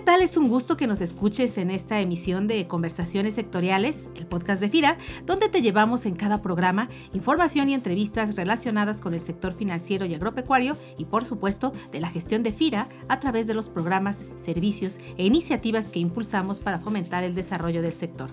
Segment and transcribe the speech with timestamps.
[0.00, 0.22] ¿Qué tal?
[0.22, 4.70] Es un gusto que nos escuches en esta emisión de Conversaciones Sectoriales, el podcast de
[4.70, 4.96] FIRA,
[5.26, 10.14] donde te llevamos en cada programa información y entrevistas relacionadas con el sector financiero y
[10.14, 15.00] agropecuario y, por supuesto, de la gestión de FIRA a través de los programas, servicios
[15.18, 18.30] e iniciativas que impulsamos para fomentar el desarrollo del sector.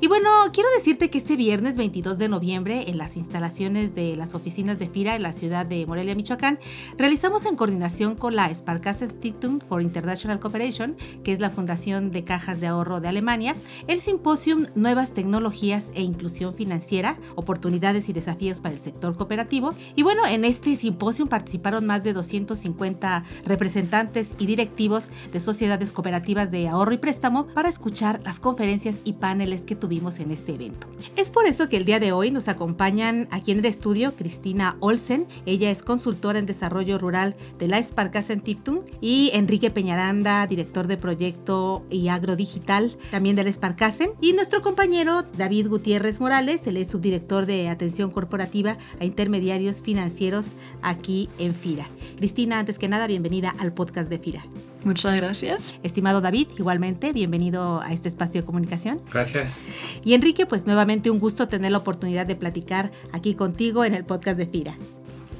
[0.00, 4.34] Y bueno, quiero decirte que este viernes 22 de noviembre, en las instalaciones de las
[4.34, 6.58] oficinas de FIRA en la ciudad de Morelia, Michoacán,
[6.98, 12.24] realizamos en coordinación con la Sparkassen Stiftung for International Cooperation que es la Fundación de
[12.24, 13.54] Cajas de Ahorro de Alemania,
[13.86, 19.72] el simposium Nuevas Tecnologías e Inclusión Financiera, Oportunidades y Desafíos para el Sector Cooperativo.
[19.94, 26.50] Y bueno, en este simposium participaron más de 250 representantes y directivos de sociedades cooperativas
[26.50, 30.88] de ahorro y préstamo para escuchar las conferencias y paneles que tuvimos en este evento.
[31.14, 34.76] Es por eso que el día de hoy nos acompañan aquí en el estudio Cristina
[34.80, 40.88] Olsen, ella es consultora en desarrollo rural de la Sparkassen Stiftung y Enrique Peñaranda, director
[40.88, 44.10] de proyecto y agrodigital también del Sparkassen.
[44.20, 50.46] Y nuestro compañero David Gutiérrez Morales, él es subdirector de atención corporativa a intermediarios financieros
[50.82, 51.86] aquí en FIRA.
[52.16, 54.42] Cristina, antes que nada, bienvenida al podcast de FIRA.
[54.86, 55.74] Muchas gracias.
[55.82, 59.00] Estimado David, igualmente, bienvenido a este espacio de comunicación.
[59.12, 59.72] Gracias.
[60.04, 64.04] Y Enrique, pues nuevamente un gusto tener la oportunidad de platicar aquí contigo en el
[64.04, 64.76] podcast de FIRA.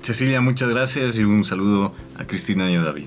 [0.02, 3.06] Cecilia, muchas gracias y un saludo a Cristina y a David.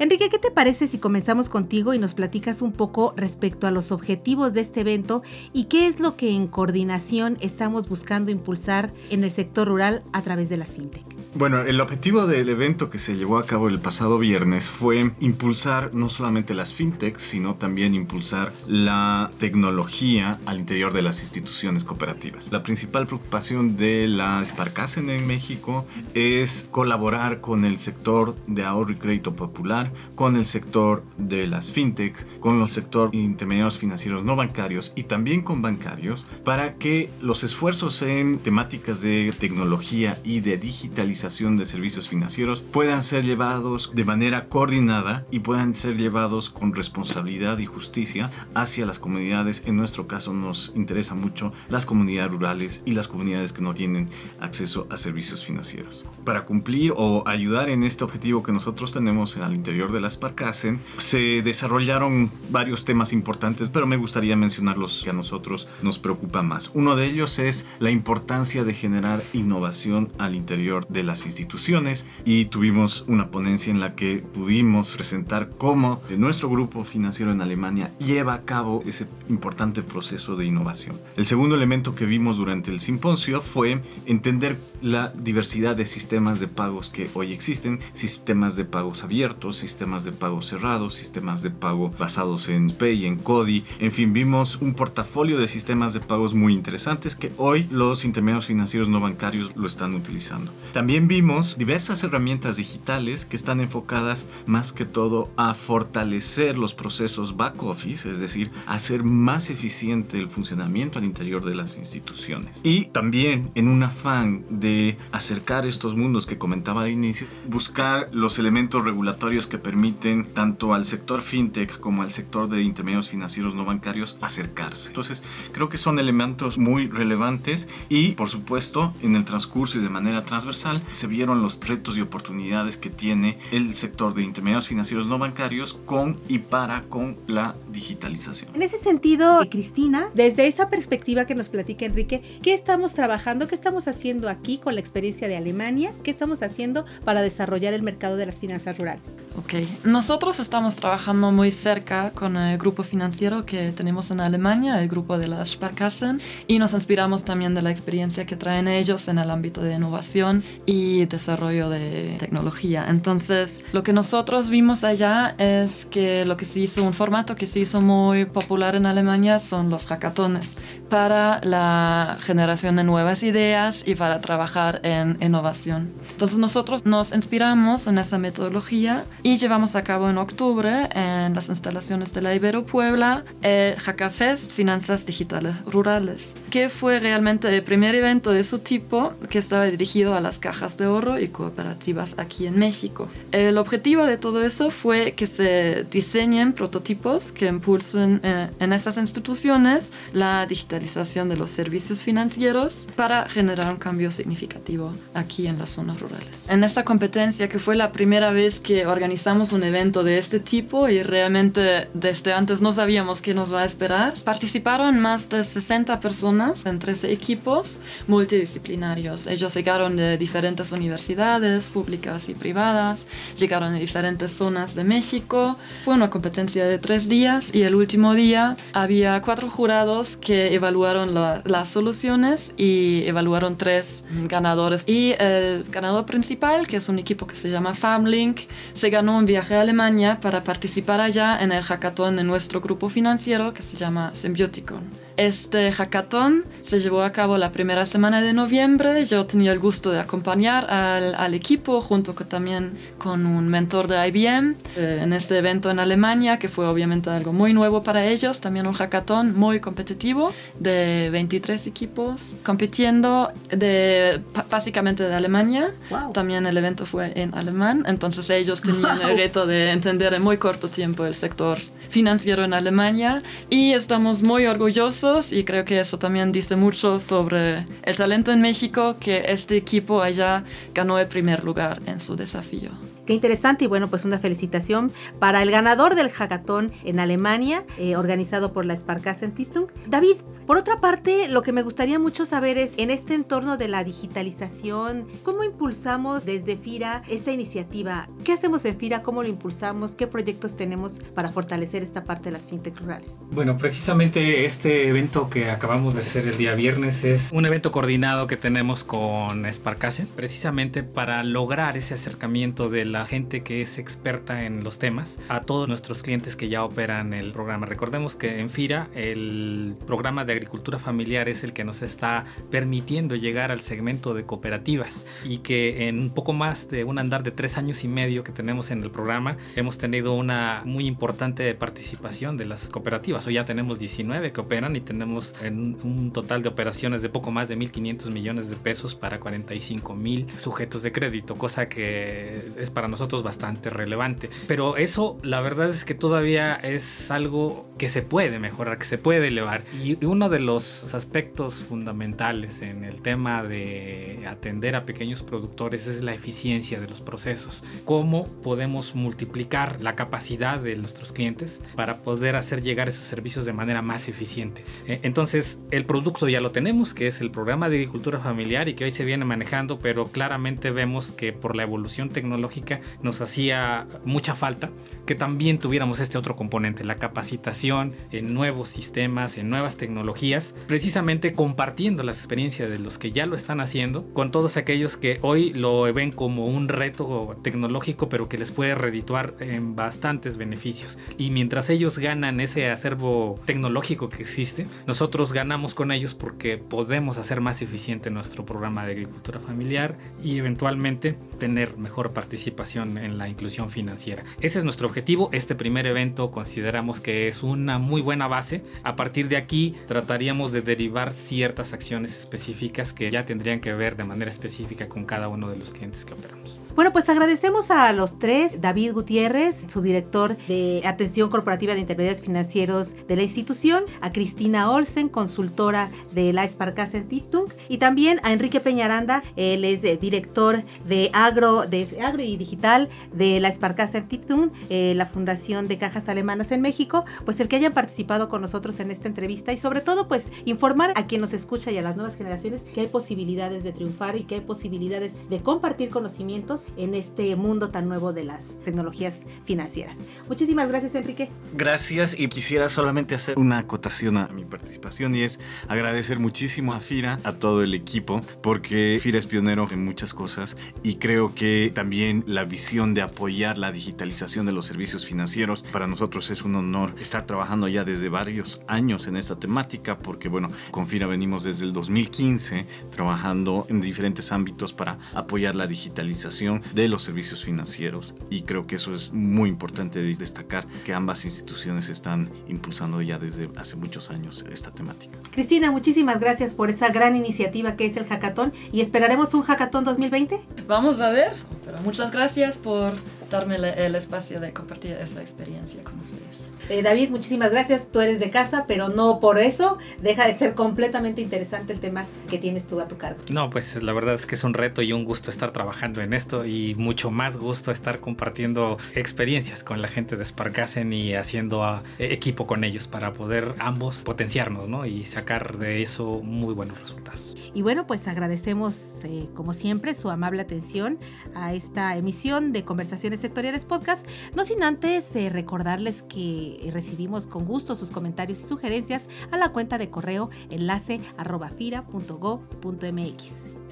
[0.00, 3.92] Enrique, ¿qué te parece si comenzamos contigo y nos platicas un poco respecto a los
[3.92, 9.22] objetivos de este evento y qué es lo que en coordinación estamos buscando impulsar en
[9.22, 11.15] el sector rural a través de las fintech?
[11.38, 15.92] Bueno, el objetivo del evento que se llevó a cabo el pasado viernes fue impulsar
[15.92, 22.50] no solamente las fintechs, sino también impulsar la tecnología al interior de las instituciones cooperativas.
[22.50, 28.92] La principal preocupación de la Sparkassen en México es colaborar con el sector de ahorro
[28.92, 34.36] y crédito popular, con el sector de las fintechs, con el sector intermediarios financieros no
[34.36, 40.56] bancarios y también con bancarios para que los esfuerzos en temáticas de tecnología y de
[40.56, 46.72] digitalización de servicios financieros puedan ser llevados de manera coordinada y puedan ser llevados con
[46.72, 49.64] responsabilidad y justicia hacia las comunidades.
[49.66, 54.08] En nuestro caso nos interesa mucho las comunidades rurales y las comunidades que no tienen
[54.40, 56.04] acceso a servicios financieros.
[56.24, 60.78] Para cumplir o ayudar en este objetivo que nosotros tenemos al interior de las Parcasen,
[60.98, 66.46] se desarrollaron varios temas importantes, pero me gustaría mencionar los que a nosotros nos preocupan
[66.46, 66.70] más.
[66.74, 72.44] Uno de ellos es la importancia de generar innovación al interior de las instituciones y
[72.44, 78.34] tuvimos una ponencia en la que pudimos presentar cómo nuestro grupo financiero en Alemania lleva
[78.34, 81.00] a cabo ese importante proceso de innovación.
[81.16, 86.48] El segundo elemento que vimos durante el simposio fue entender la diversidad de sistemas de
[86.48, 91.92] pagos que hoy existen, sistemas de pagos abiertos, sistemas de pagos cerrados, sistemas de pago
[91.98, 96.52] basados en Pay, en CODI, en fin, vimos un portafolio de sistemas de pagos muy
[96.52, 100.52] interesantes que hoy los intermediarios financieros no bancarios lo están utilizando.
[100.74, 107.36] También vimos diversas herramientas digitales que están enfocadas más que todo a fortalecer los procesos
[107.36, 112.60] back office, es decir, hacer más eficiente el funcionamiento al interior de las instituciones.
[112.62, 118.38] Y también en un afán de acercar estos mundos que comentaba al inicio, buscar los
[118.38, 123.64] elementos regulatorios que permiten tanto al sector fintech como al sector de intermedios financieros no
[123.64, 124.88] bancarios acercarse.
[124.88, 125.22] Entonces,
[125.52, 130.24] creo que son elementos muy relevantes y, por supuesto, en el transcurso y de manera
[130.24, 135.18] transversal, se vieron los retos y oportunidades que tiene el sector de intermediarios financieros no
[135.18, 138.54] bancarios con y para con la digitalización.
[138.54, 143.48] En ese sentido, Cristina, desde esa perspectiva que nos platica Enrique, ¿qué estamos trabajando?
[143.48, 145.92] ¿Qué estamos haciendo aquí con la experiencia de Alemania?
[146.02, 149.25] ¿Qué estamos haciendo para desarrollar el mercado de las finanzas rurales?
[149.38, 149.52] Ok,
[149.84, 155.18] nosotros estamos trabajando muy cerca con el grupo financiero que tenemos en Alemania, el grupo
[155.18, 159.30] de las Sparkassen, y nos inspiramos también de la experiencia que traen ellos en el
[159.30, 162.86] ámbito de innovación y desarrollo de tecnología.
[162.88, 167.44] Entonces, lo que nosotros vimos allá es que lo que se hizo, un formato que
[167.44, 170.56] se hizo muy popular en Alemania son los hackatones
[170.88, 175.92] para la generación de nuevas ideas y para trabajar en innovación.
[176.12, 181.48] Entonces, nosotros nos inspiramos en esa metodología y llevamos a cabo en octubre en las
[181.48, 187.96] instalaciones de la Ibero Puebla el Hackafest Finanzas Digitales Rurales, que fue realmente el primer
[187.96, 192.46] evento de su tipo que estaba dirigido a las cajas de ahorro y cooperativas aquí
[192.46, 193.08] en México.
[193.32, 198.96] El objetivo de todo eso fue que se diseñen prototipos que impulsen eh, en esas
[198.96, 205.70] instituciones la digitalización de los servicios financieros para generar un cambio significativo aquí en las
[205.70, 206.48] zonas rurales.
[206.48, 209.15] En esta competencia, que fue la primera vez que organizamos
[209.52, 213.64] un evento de este tipo y realmente desde antes no sabíamos qué nos va a
[213.64, 219.26] esperar, participaron más de 60 personas en 13 equipos multidisciplinarios.
[219.26, 223.08] Ellos llegaron de diferentes universidades públicas y privadas,
[223.38, 225.56] llegaron de diferentes zonas de México.
[225.84, 231.14] Fue una competencia de tres días y el último día había cuatro jurados que evaluaron
[231.14, 234.84] las soluciones y evaluaron tres ganadores.
[234.86, 238.40] Y el ganador principal, que es un equipo que se llama FarmLink,
[238.72, 242.88] se ganó un viaje a Alemania para participar allá en el hackathon de nuestro grupo
[242.88, 245.05] financiero que se llama Symbioticon.
[245.16, 249.04] Este hackathon se llevó a cabo la primera semana de noviembre.
[249.06, 253.88] Yo tenía el gusto de acompañar al, al equipo junto con, también con un mentor
[253.88, 258.04] de IBM eh, en este evento en Alemania, que fue obviamente algo muy nuevo para
[258.04, 258.40] ellos.
[258.40, 264.20] También un hackathon muy competitivo de 23 equipos compitiendo de,
[264.50, 265.72] básicamente de Alemania.
[266.12, 270.36] También el evento fue en alemán, entonces ellos tenían el reto de entender en muy
[270.36, 275.98] corto tiempo el sector financiero en Alemania y estamos muy orgullosos y creo que eso
[275.98, 280.44] también dice mucho sobre el talento en México que este equipo allá
[280.74, 282.95] ganó el primer lugar en su desafío.
[283.06, 287.96] Qué interesante y bueno, pues una felicitación para el ganador del hackathon en Alemania, eh,
[287.96, 289.68] organizado por la Sparkassen Stiftung.
[289.86, 290.16] David,
[290.46, 293.82] por otra parte, lo que me gustaría mucho saber es, en este entorno de la
[293.82, 298.08] digitalización, ¿cómo impulsamos desde FIRA esta iniciativa?
[298.24, 299.02] ¿Qué hacemos en FIRA?
[299.02, 299.96] ¿Cómo lo impulsamos?
[299.96, 303.10] ¿Qué proyectos tenemos para fortalecer esta parte de las fintech rurales?
[303.32, 308.28] Bueno, precisamente este evento que acabamos de hacer el día viernes es un evento coordinado
[308.28, 313.76] que tenemos con Sparkassen, precisamente para lograr ese acercamiento de la la gente que es
[313.78, 317.66] experta en los temas, a todos nuestros clientes que ya operan el programa.
[317.66, 323.14] Recordemos que en FIRA el programa de agricultura familiar es el que nos está permitiendo
[323.14, 327.32] llegar al segmento de cooperativas y que en un poco más de un andar de
[327.32, 332.38] tres años y medio que tenemos en el programa hemos tenido una muy importante participación
[332.38, 333.26] de las cooperativas.
[333.26, 337.30] Hoy ya tenemos 19 que operan y tenemos en un total de operaciones de poco
[337.30, 342.70] más de 1.500 millones de pesos para 45 mil sujetos de crédito, cosa que es
[342.70, 344.30] para nosotros bastante relevante.
[344.46, 348.98] Pero eso la verdad es que todavía es algo que se puede mejorar, que se
[348.98, 349.62] puede elevar.
[349.82, 356.02] Y uno de los aspectos fundamentales en el tema de atender a pequeños productores es
[356.02, 357.64] la eficiencia de los procesos.
[357.84, 363.52] Cómo podemos multiplicar la capacidad de nuestros clientes para poder hacer llegar esos servicios de
[363.52, 364.64] manera más eficiente.
[364.86, 368.74] E, entonces, el producto ya lo tenemos, que es el programa de agricultura familiar y
[368.74, 373.86] que hoy se viene manejando, pero claramente vemos que por la evolución tecnológica nos hacía
[374.04, 374.70] mucha falta
[375.06, 381.32] que también tuviéramos este otro componente, la capacitación en nuevos sistemas, en nuevas tecnologías, precisamente
[381.32, 385.52] compartiendo las experiencias de los que ya lo están haciendo con todos aquellos que hoy
[385.52, 390.98] lo ven como un reto tecnológico, pero que les puede redituar en bastantes beneficios.
[391.16, 397.18] Y mientras ellos ganan ese acervo tecnológico que existe, nosotros ganamos con ellos porque podemos
[397.18, 403.28] hacer más eficiente nuestro programa de agricultura familiar y eventualmente tener mejor participación en la
[403.28, 404.24] inclusión financiera.
[404.40, 405.30] Ese es nuestro objetivo.
[405.32, 408.62] Este primer evento consideramos que es una muy buena base.
[408.82, 413.96] A partir de aquí trataríamos de derivar ciertas acciones específicas que ya tendrían que ver
[413.96, 416.58] de manera específica con cada uno de los clientes que operamos.
[416.74, 422.94] Bueno, pues agradecemos a los tres, David Gutiérrez, subdirector de Atención Corporativa de Intermediarios Financieros
[423.06, 428.60] de la institución, a Cristina Olsen, consultora de la Sparkassen Stiftung, y también a Enrique
[428.60, 434.94] Peñaranda, él es director de Agro, de Agro y Digital de la Sparkassen Stiftung, eh,
[434.94, 438.92] la Fundación de Cajas Alemanas en México, pues el que hayan participado con nosotros en
[438.92, 442.14] esta entrevista y sobre todo pues informar a quien nos escucha y a las nuevas
[442.14, 447.34] generaciones que hay posibilidades de triunfar y que hay posibilidades de compartir conocimientos en este
[447.34, 449.96] mundo tan nuevo de las tecnologías financieras.
[450.28, 451.28] Muchísimas gracias, Enrique.
[451.54, 456.80] Gracias y quisiera solamente hacer una acotación a mi participación y es agradecer muchísimo a
[456.80, 461.72] FIRA, a todo el equipo, porque FIRA es pionero en muchas cosas y creo que
[461.74, 466.94] también visión de apoyar la digitalización de los servicios financieros, para nosotros es un honor
[467.00, 471.64] estar trabajando ya desde varios años en esta temática, porque bueno, con FIRA venimos desde
[471.64, 478.14] el 2015 trabajando en diferentes ámbitos para apoyar la digitalización digitalización de los servicios financieros
[478.28, 483.48] y creo que eso es muy importante destacar que ambas instituciones están impulsando ya desde
[483.56, 485.18] hace muchos años esta temática.
[485.30, 489.84] Cristina, muchísimas gracias por esa gran iniciativa que es el hackathon y esperaremos un hackathon
[489.84, 490.40] 2020.
[490.66, 491.32] Vamos a ver,
[491.64, 492.25] pero muchas gracias
[492.62, 492.94] por
[493.30, 496.35] darme el espacio de compartir esta experiencia con ustedes.
[496.68, 497.90] Eh, David, muchísimas gracias.
[497.92, 502.06] Tú eres de casa, pero no por eso deja de ser completamente interesante el tema
[502.28, 503.20] que tienes tú a tu cargo.
[503.30, 506.12] No, pues la verdad es que es un reto y un gusto estar trabajando en
[506.12, 511.62] esto y mucho más gusto estar compartiendo experiencias con la gente de Sparkassen y haciendo
[511.62, 514.86] a, eh, equipo con ellos para poder ambos potenciarnos ¿no?
[514.86, 517.36] y sacar de eso muy buenos resultados.
[517.54, 520.98] Y bueno, pues agradecemos eh, como siempre su amable atención
[521.34, 527.74] a esta emisión de Conversaciones Sectoriales Podcast, no sin antes recordarles que recibimos con gusto
[527.74, 531.82] sus comentarios y sugerencias a la cuenta de correo enlace arroba Se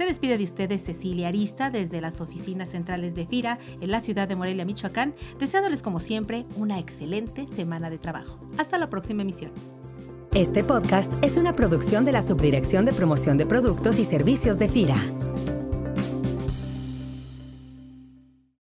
[0.07, 4.37] despide de ustedes Cecilia Arista desde las oficinas centrales de FIRA en la ciudad de
[4.37, 8.39] Morelia, Michoacán, deseándoles como siempre una excelente semana de trabajo.
[8.59, 9.53] Hasta la próxima emisión.
[10.35, 14.69] Este podcast es una producción de la Subdirección de Promoción de Productos y Servicios de
[14.69, 14.97] FIRA.